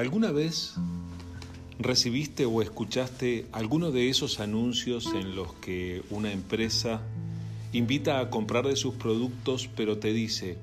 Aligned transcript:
¿Alguna 0.00 0.32
vez 0.32 0.76
recibiste 1.78 2.46
o 2.46 2.62
escuchaste 2.62 3.44
alguno 3.52 3.92
de 3.92 4.08
esos 4.08 4.40
anuncios 4.40 5.12
en 5.12 5.36
los 5.36 5.52
que 5.56 6.00
una 6.08 6.32
empresa 6.32 7.02
invita 7.74 8.18
a 8.18 8.30
comprar 8.30 8.66
de 8.66 8.76
sus 8.76 8.94
productos 8.94 9.68
pero 9.76 9.98
te 9.98 10.14
dice, 10.14 10.56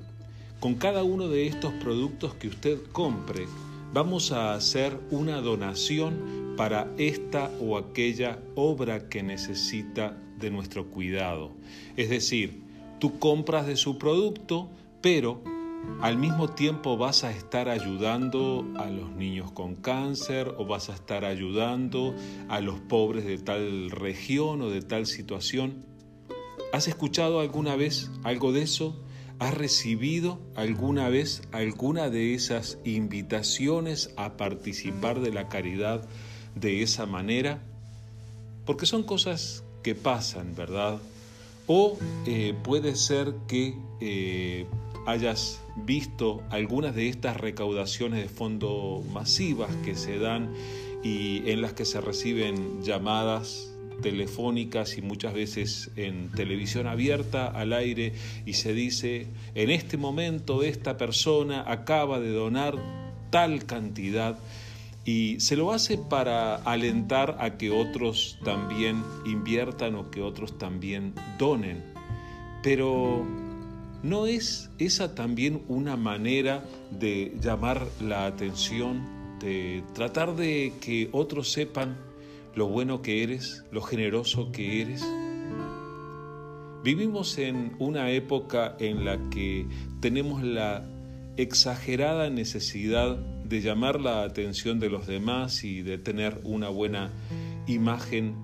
con 0.58 0.74
cada 0.74 1.04
uno 1.04 1.28
de 1.28 1.46
estos 1.46 1.72
productos 1.74 2.34
que 2.34 2.48
usted 2.48 2.80
compre, 2.90 3.46
vamos 3.94 4.32
a 4.32 4.54
hacer 4.54 4.98
una 5.12 5.40
donación 5.40 6.54
para 6.56 6.92
esta 6.98 7.48
o 7.60 7.78
aquella 7.78 8.40
obra 8.56 9.08
que 9.08 9.22
necesita 9.22 10.18
de 10.40 10.50
nuestro 10.50 10.86
cuidado? 10.90 11.52
Es 11.96 12.10
decir, 12.10 12.64
tú 12.98 13.20
compras 13.20 13.68
de 13.68 13.76
su 13.76 13.98
producto, 13.98 14.68
pero 15.00 15.44
al 16.00 16.16
mismo 16.16 16.48
tiempo 16.48 16.96
vas 16.96 17.24
a 17.24 17.32
estar 17.32 17.68
ayudando 17.68 18.64
a 18.76 18.86
los 18.86 19.10
niños 19.10 19.50
con 19.50 19.74
cáncer 19.74 20.54
o 20.56 20.64
vas 20.64 20.90
a 20.90 20.94
estar 20.94 21.24
ayudando 21.24 22.14
a 22.48 22.60
los 22.60 22.78
pobres 22.78 23.24
de 23.24 23.38
tal 23.38 23.90
región 23.90 24.62
o 24.62 24.70
de 24.70 24.80
tal 24.80 25.06
situación. 25.06 25.84
¿Has 26.72 26.86
escuchado 26.86 27.40
alguna 27.40 27.74
vez 27.74 28.10
algo 28.22 28.52
de 28.52 28.62
eso? 28.62 29.02
¿Has 29.40 29.54
recibido 29.54 30.40
alguna 30.54 31.08
vez 31.08 31.42
alguna 31.52 32.10
de 32.10 32.34
esas 32.34 32.78
invitaciones 32.84 34.12
a 34.16 34.36
participar 34.36 35.20
de 35.20 35.32
la 35.32 35.48
caridad 35.48 36.08
de 36.54 36.82
esa 36.82 37.06
manera? 37.06 37.62
Porque 38.66 38.86
son 38.86 39.02
cosas 39.02 39.64
que 39.82 39.94
pasan, 39.94 40.54
¿verdad? 40.54 40.98
O 41.68 41.96
eh, 42.26 42.54
puede 42.64 42.96
ser 42.96 43.34
que 43.46 43.76
eh, 44.00 44.66
hayas 45.06 45.60
visto 45.76 46.42
algunas 46.50 46.94
de 46.94 47.08
estas 47.08 47.36
recaudaciones 47.36 48.22
de 48.22 48.28
fondo 48.28 49.04
masivas 49.12 49.70
que 49.84 49.94
se 49.94 50.18
dan 50.18 50.52
y 51.04 51.48
en 51.50 51.62
las 51.62 51.74
que 51.74 51.84
se 51.84 52.00
reciben 52.00 52.82
llamadas 52.82 53.72
telefónicas 54.02 54.96
y 54.96 55.02
muchas 55.02 55.34
veces 55.34 55.90
en 55.96 56.30
televisión 56.30 56.86
abierta 56.86 57.46
al 57.46 57.72
aire 57.72 58.12
y 58.46 58.54
se 58.54 58.72
dice, 58.72 59.26
en 59.54 59.70
este 59.70 59.96
momento 59.96 60.62
esta 60.62 60.96
persona 60.96 61.64
acaba 61.66 62.20
de 62.20 62.30
donar 62.30 62.76
tal 63.30 63.64
cantidad 63.66 64.38
y 65.08 65.40
se 65.40 65.56
lo 65.56 65.72
hace 65.72 65.96
para 65.96 66.56
alentar 66.56 67.38
a 67.40 67.56
que 67.56 67.70
otros 67.70 68.38
también 68.44 69.02
inviertan 69.24 69.94
o 69.94 70.10
que 70.10 70.20
otros 70.20 70.58
también 70.58 71.14
donen. 71.38 71.82
Pero 72.62 73.24
¿No 74.02 74.26
es 74.26 74.70
esa 74.78 75.16
también 75.16 75.62
una 75.66 75.96
manera 75.96 76.62
de 76.90 77.34
llamar 77.40 77.84
la 78.00 78.26
atención, 78.26 79.02
de 79.40 79.82
tratar 79.92 80.36
de 80.36 80.74
que 80.80 81.08
otros 81.10 81.50
sepan 81.50 81.96
lo 82.54 82.68
bueno 82.68 83.02
que 83.02 83.24
eres, 83.24 83.64
lo 83.72 83.82
generoso 83.82 84.52
que 84.52 84.82
eres? 84.82 85.04
Vivimos 86.84 87.38
en 87.38 87.74
una 87.80 88.12
época 88.12 88.76
en 88.78 89.04
la 89.04 89.18
que 89.30 89.66
tenemos 90.00 90.44
la 90.44 90.86
exagerada 91.36 92.30
necesidad 92.30 93.18
de 93.48 93.60
llamar 93.60 94.00
la 94.00 94.22
atención 94.22 94.78
de 94.78 94.90
los 94.90 95.06
demás 95.06 95.64
y 95.64 95.82
de 95.82 95.98
tener 95.98 96.40
una 96.44 96.68
buena 96.68 97.10
imagen 97.66 98.36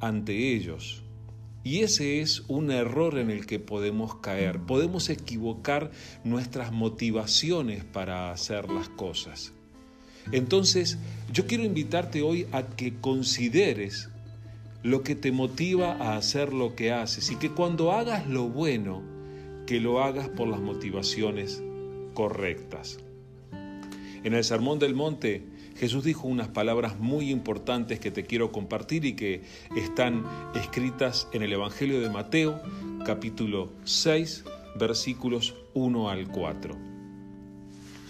ante 0.00 0.54
ellos. 0.54 1.02
Y 1.62 1.80
ese 1.80 2.20
es 2.20 2.42
un 2.48 2.70
error 2.70 3.18
en 3.18 3.30
el 3.30 3.46
que 3.46 3.58
podemos 3.58 4.16
caer. 4.16 4.60
Podemos 4.60 5.10
equivocar 5.10 5.90
nuestras 6.24 6.72
motivaciones 6.72 7.84
para 7.84 8.32
hacer 8.32 8.70
las 8.70 8.88
cosas. 8.88 9.52
Entonces, 10.32 10.98
yo 11.32 11.46
quiero 11.46 11.64
invitarte 11.64 12.22
hoy 12.22 12.46
a 12.52 12.62
que 12.62 12.94
consideres 12.94 14.08
lo 14.82 15.02
que 15.02 15.14
te 15.14 15.32
motiva 15.32 15.92
a 15.92 16.16
hacer 16.16 16.52
lo 16.54 16.74
que 16.74 16.92
haces 16.92 17.30
y 17.30 17.36
que 17.36 17.50
cuando 17.50 17.92
hagas 17.92 18.26
lo 18.26 18.48
bueno, 18.48 19.02
que 19.66 19.80
lo 19.80 20.02
hagas 20.02 20.28
por 20.30 20.48
las 20.48 20.60
motivaciones 20.60 21.62
correctas. 22.14 22.98
En 24.22 24.34
el 24.34 24.44
Sermón 24.44 24.78
del 24.78 24.94
Monte, 24.94 25.46
Jesús 25.76 26.04
dijo 26.04 26.28
unas 26.28 26.48
palabras 26.48 26.98
muy 26.98 27.30
importantes 27.30 28.00
que 28.00 28.10
te 28.10 28.26
quiero 28.26 28.52
compartir 28.52 29.06
y 29.06 29.14
que 29.14 29.42
están 29.74 30.26
escritas 30.54 31.26
en 31.32 31.42
el 31.42 31.54
Evangelio 31.54 32.02
de 32.02 32.10
Mateo, 32.10 32.60
capítulo 33.06 33.72
6, 33.84 34.44
versículos 34.78 35.54
1 35.72 36.10
al 36.10 36.28
4. 36.28 36.76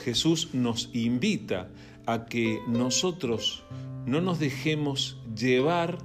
Jesús 0.04 0.48
nos 0.52 0.90
invita 0.94 1.70
a 2.06 2.26
que 2.26 2.58
nosotros 2.66 3.62
no 4.04 4.20
nos 4.20 4.40
dejemos 4.40 5.16
llevar 5.36 5.98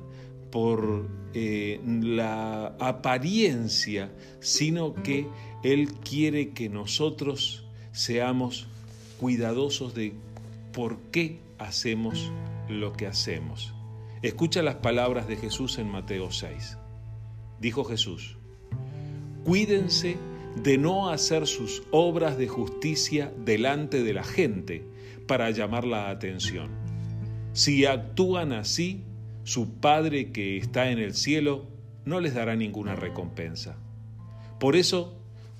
por 0.51 1.09
eh, 1.33 1.81
la 1.83 2.75
apariencia, 2.79 4.11
sino 4.39 4.93
que 4.93 5.27
Él 5.63 5.93
quiere 5.93 6.51
que 6.51 6.69
nosotros 6.69 7.65
seamos 7.91 8.67
cuidadosos 9.19 9.93
de 9.93 10.13
por 10.73 10.97
qué 11.11 11.39
hacemos 11.57 12.31
lo 12.69 12.93
que 12.93 13.07
hacemos. 13.07 13.73
Escucha 14.21 14.63
las 14.63 14.75
palabras 14.75 15.27
de 15.27 15.35
Jesús 15.37 15.77
en 15.77 15.89
Mateo 15.89 16.31
6. 16.31 16.77
Dijo 17.59 17.83
Jesús, 17.83 18.37
cuídense 19.43 20.17
de 20.61 20.77
no 20.77 21.09
hacer 21.09 21.47
sus 21.47 21.83
obras 21.91 22.37
de 22.37 22.47
justicia 22.47 23.31
delante 23.45 24.03
de 24.03 24.13
la 24.13 24.23
gente 24.23 24.83
para 25.27 25.51
llamar 25.51 25.85
la 25.85 26.09
atención. 26.09 26.69
Si 27.53 27.85
actúan 27.85 28.51
así, 28.51 29.03
su 29.43 29.75
Padre 29.75 30.31
que 30.31 30.57
está 30.57 30.89
en 30.89 30.99
el 30.99 31.13
cielo 31.13 31.67
no 32.03 32.19
les 32.19 32.33
dará 32.33 32.55
ninguna 32.55 32.95
recompensa. 32.95 33.77
Por 34.59 34.75
eso, 34.75 35.13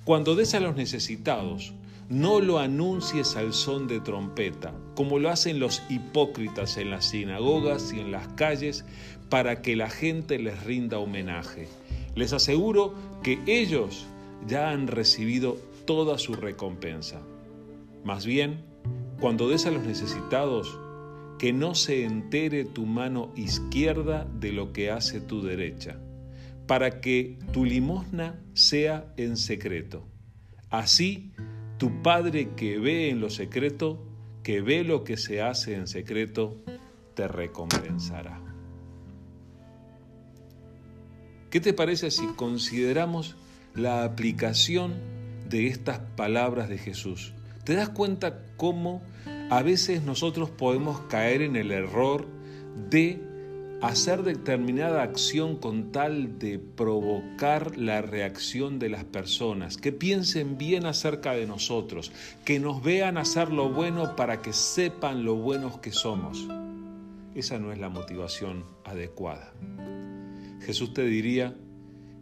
cuando 0.04 0.34
des 0.34 0.54
a 0.54 0.60
los 0.60 0.76
necesitados, 0.76 1.72
no 2.08 2.40
lo 2.40 2.58
anuncies 2.58 3.36
al 3.36 3.52
son 3.52 3.88
de 3.88 4.00
trompeta, 4.00 4.72
como 4.94 5.18
lo 5.18 5.30
hacen 5.30 5.58
los 5.58 5.82
hipócritas 5.88 6.76
en 6.76 6.90
las 6.90 7.06
sinagogas 7.06 7.92
y 7.92 8.00
en 8.00 8.12
las 8.12 8.28
calles, 8.28 8.84
para 9.28 9.60
que 9.60 9.74
la 9.74 9.90
gente 9.90 10.38
les 10.38 10.62
rinda 10.64 10.98
homenaje. 10.98 11.68
Les 12.14 12.32
aseguro 12.32 12.94
que 13.22 13.40
ellos 13.46 14.06
ya 14.46 14.70
han 14.70 14.86
recibido 14.86 15.58
toda 15.84 16.18
su 16.18 16.34
recompensa. 16.34 17.20
Más 18.04 18.24
bien, 18.24 18.64
cuando 19.20 19.48
des 19.48 19.66
a 19.66 19.70
los 19.70 19.84
necesitados, 19.84 20.78
que 21.38 21.52
no 21.52 21.74
se 21.74 22.04
entere 22.04 22.64
tu 22.64 22.86
mano 22.86 23.32
izquierda 23.36 24.26
de 24.38 24.52
lo 24.52 24.72
que 24.72 24.90
hace 24.90 25.20
tu 25.20 25.42
derecha, 25.42 25.98
para 26.66 27.00
que 27.00 27.38
tu 27.52 27.64
limosna 27.64 28.40
sea 28.54 29.12
en 29.16 29.36
secreto. 29.36 30.04
Así, 30.70 31.32
tu 31.78 32.02
Padre 32.02 32.50
que 32.56 32.78
ve 32.78 33.10
en 33.10 33.20
lo 33.20 33.30
secreto, 33.30 34.02
que 34.42 34.60
ve 34.60 34.84
lo 34.84 35.04
que 35.04 35.16
se 35.16 35.42
hace 35.42 35.74
en 35.74 35.86
secreto, 35.86 36.56
te 37.14 37.28
recompensará. 37.28 38.40
¿Qué 41.50 41.60
te 41.60 41.72
parece 41.72 42.10
si 42.10 42.26
consideramos 42.26 43.36
la 43.74 44.04
aplicación 44.04 44.94
de 45.48 45.68
estas 45.68 45.98
palabras 45.98 46.68
de 46.68 46.78
Jesús? 46.78 47.32
¿Te 47.64 47.74
das 47.74 47.88
cuenta 47.88 48.42
cómo 48.56 49.02
a 49.50 49.62
veces 49.62 50.02
nosotros 50.02 50.50
podemos 50.50 51.00
caer 51.08 51.42
en 51.42 51.56
el 51.56 51.70
error 51.70 52.26
de 52.90 53.25
hacer 53.82 54.22
determinada 54.22 55.02
acción 55.02 55.56
con 55.56 55.92
tal 55.92 56.38
de 56.38 56.58
provocar 56.58 57.76
la 57.76 58.02
reacción 58.02 58.78
de 58.78 58.88
las 58.88 59.04
personas, 59.04 59.76
que 59.76 59.92
piensen 59.92 60.56
bien 60.56 60.86
acerca 60.86 61.32
de 61.32 61.46
nosotros, 61.46 62.12
que 62.44 62.58
nos 62.58 62.82
vean 62.82 63.18
hacer 63.18 63.52
lo 63.52 63.70
bueno 63.70 64.16
para 64.16 64.40
que 64.40 64.52
sepan 64.52 65.24
lo 65.24 65.36
buenos 65.36 65.78
que 65.78 65.92
somos. 65.92 66.48
Esa 67.34 67.58
no 67.58 67.70
es 67.70 67.78
la 67.78 67.90
motivación 67.90 68.64
adecuada. 68.84 69.52
Jesús 70.62 70.94
te 70.94 71.04
diría 71.04 71.54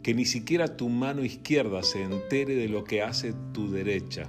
que 0.02 0.12
ni 0.12 0.24
siquiera 0.24 0.76
tu 0.76 0.88
mano 0.88 1.24
izquierda 1.24 1.82
se 1.82 2.02
entere 2.02 2.56
de 2.56 2.68
lo 2.68 2.84
que 2.84 3.02
hace 3.02 3.32
tu 3.52 3.70
derecha. 3.70 4.28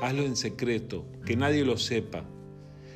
Hazlo 0.00 0.22
en 0.22 0.36
secreto, 0.36 1.04
que 1.26 1.36
nadie 1.36 1.64
lo 1.64 1.76
sepa, 1.76 2.24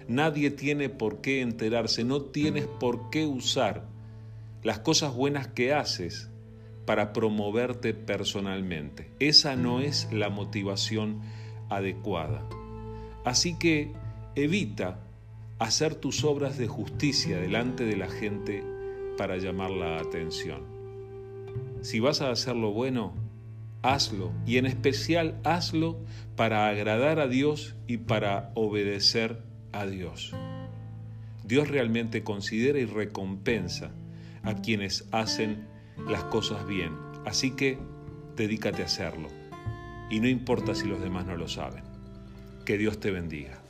Nadie 0.09 0.51
tiene 0.51 0.89
por 0.89 1.21
qué 1.21 1.43
enterarse, 1.43 2.03
no 2.03 2.23
tienes 2.23 2.67
por 2.67 3.11
qué 3.11 3.27
usar 3.27 3.85
las 4.63 4.79
cosas 4.79 5.15
buenas 5.15 5.49
que 5.49 5.75
haces 5.75 6.31
para 6.87 7.13
promoverte 7.13 7.93
personalmente. 7.93 9.11
Esa 9.21 9.55
no 9.55 9.81
es 9.81 10.09
la 10.11 10.31
motivación 10.31 11.21
adecuada. 11.69 12.49
Así 13.27 13.59
que 13.59 13.93
evita 14.35 14.99
hacer 15.59 15.95
tus 15.95 16.25
obras 16.25 16.57
de 16.57 16.69
justicia 16.69 17.39
delante 17.39 17.85
de 17.85 17.97
la 17.99 18.09
gente 18.09 18.65
para 19.19 19.37
llamar 19.37 19.71
la 19.71 19.99
atención. 19.99 20.63
Si 21.83 22.01
vas 22.01 22.23
a 22.23 22.31
hacer 22.31 22.57
lo 22.57 22.73
bueno, 22.73 23.13
hazlo 23.83 24.33
y 24.47 24.57
en 24.57 24.65
especial 24.65 25.39
hazlo 25.45 25.99
para 26.37 26.69
agradar 26.69 27.21
a 27.21 27.29
Dios 27.29 27.77
y 27.87 27.99
para 27.99 28.51
obedecer 28.55 29.43
a 29.73 29.87
Dios. 29.87 30.35
Dios 31.45 31.69
realmente 31.69 32.23
considera 32.23 32.79
y 32.79 32.85
recompensa 32.85 33.91
a 34.43 34.55
quienes 34.55 35.07
hacen 35.13 35.67
las 36.09 36.25
cosas 36.25 36.67
bien. 36.67 36.93
Así 37.25 37.53
que 37.53 37.79
dedícate 38.37 38.83
a 38.83 38.87
hacerlo. 38.87 39.29
Y 40.11 40.21
no 40.21 40.29
importa 40.29 40.75
si 40.75 40.87
los 40.87 41.01
demás 41.01 41.27
no 41.27 41.37
lo 41.37 41.49
saben. 41.49 41.85
Que 42.65 42.79
Dios 42.79 43.01
te 43.01 43.11
bendiga. 43.11 43.63